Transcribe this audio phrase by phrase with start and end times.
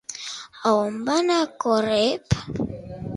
[0.69, 2.39] A on va anar Coreb?